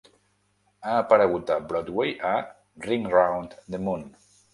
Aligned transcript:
Ha 0.85 0.93
aparegut 1.01 1.51
a 1.55 1.57
Broadway 1.71 2.13
a 2.29 2.31
"Ring 2.87 3.05
Round 3.17 3.55
the 3.77 3.81
Moon". 3.89 4.09